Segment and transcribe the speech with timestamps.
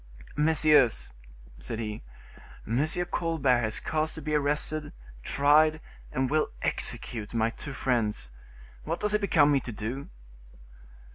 [0.35, 1.11] "Messieurs,"
[1.59, 2.01] said he,
[2.65, 2.83] "M.
[3.11, 5.79] Colbert has caused to be arrested, tried
[6.11, 8.31] and will execute my two friends;
[8.83, 10.09] what does it become me to do?"